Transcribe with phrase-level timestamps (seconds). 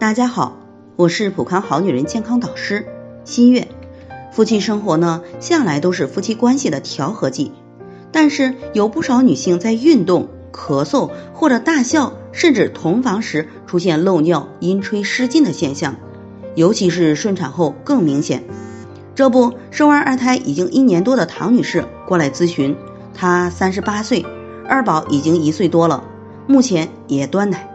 [0.00, 0.56] 大家好，
[0.96, 2.86] 我是普康好女人健康导师
[3.26, 3.68] 新月。
[4.32, 7.52] 夫妻生活呢，向来都是夫妻关系的调和剂，
[8.10, 15.96] 但是有不少女性在运动、咳嗽或者大笑，甚至同房时出现漏尿、阴吹失禁的现象，
[16.54, 18.44] 尤其是顺产后更明显。
[19.14, 22.74] 这不，生完二胎已经一年多的唐女士过来咨询，
[23.12, 24.24] 她三十八岁，
[24.66, 26.04] 二宝已经一岁多了，
[26.46, 27.69] 目前也断奶。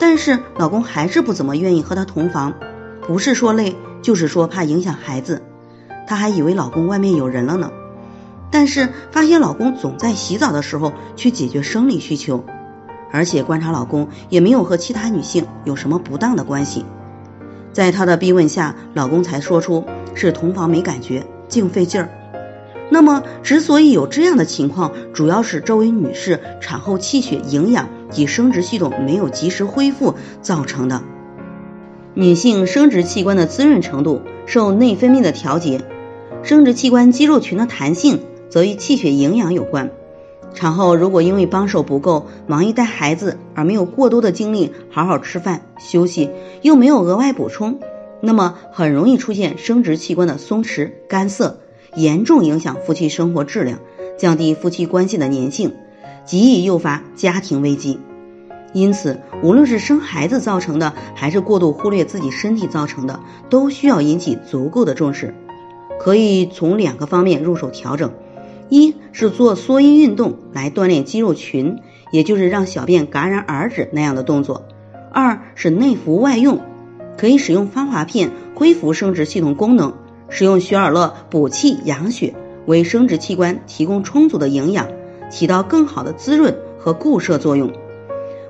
[0.00, 2.54] 但是老公还是不怎么愿意和她同房，
[3.06, 5.42] 不是说累，就是说怕影响孩子。
[6.08, 7.70] 她还以为老公外面有人了呢，
[8.50, 12.44] 但是发现老公总在洗澡的时候去解决生理需求，
[13.12, 16.86] 而且观察老公也没有和其他女性有什么不当的关系。
[17.72, 22.08] 在她的逼问下，老公才说出是同房没感觉，净费劲儿。
[22.88, 27.88] 那么之所以有这样的情况，主要是这位女士产后气血营养。
[28.10, 31.02] 及生殖系统没有及时恢复造成的。
[32.14, 35.80] 女性生殖器官的滋润程度受内分泌的调节，
[36.42, 39.90] 生殖器官肌肉群的弹性则与气血营养有关。
[40.52, 46.30] 产后如果因为帮手不够，忙于带孩子而没有过多的精力好好吃饭休息，
[46.62, 47.78] 又没有额外补充，
[48.20, 51.60] 那么很容易出现生殖器官的松弛干涩，
[51.94, 53.78] 严重影响夫妻生活质量，
[54.18, 55.74] 降低夫妻关系的粘性。
[56.30, 57.98] 极易诱发家庭危机，
[58.72, 65.34] 因此，无论是生孩子造成的，还是过度忽略自己身体造成的，都需要引起足够的重视。
[65.98, 68.12] 可以从两个方面入手调整：
[68.68, 71.80] 一是做缩阴运动来锻炼肌肉群，
[72.12, 74.62] 也就是让小便戛然而止那样的动作；
[75.10, 76.60] 二是内服外用，
[77.18, 79.94] 可以使用芳华片恢复生殖系统功能，
[80.28, 82.36] 使用雪尔乐补气养血，
[82.66, 84.86] 为生殖器官提供充足的营养。
[85.30, 87.72] 起到更好的滋润和固摄作用。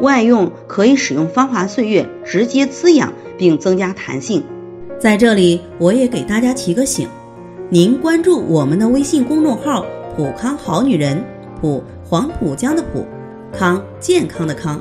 [0.00, 4.44] 外用可以使用芳华岁月，直接滋养并增加弹性。
[5.00, 7.08] 在这里，我也给大家提个醒：
[7.70, 11.24] 您关注我们的微信公众号“普康好女人”，
[11.60, 13.06] 普黄浦江的浦，
[13.52, 14.80] 康健康的康，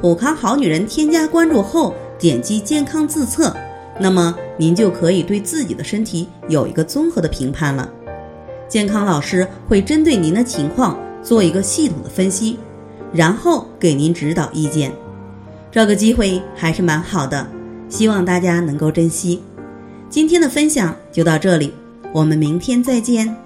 [0.00, 0.86] 普康好女人。
[0.86, 3.54] 添加关注后，点击健康自测，
[4.00, 7.90] 那么您就可以对自己的身体有一个综合的评判了。
[8.66, 10.98] 健康老师会针对您的情况。
[11.24, 12.58] 做一个系统的分析，
[13.12, 14.92] 然后给您指导意见。
[15.72, 17.44] 这个机会还是蛮好的，
[17.88, 19.42] 希望大家能够珍惜。
[20.08, 21.72] 今天的分享就到这里，
[22.12, 23.43] 我们明天再见。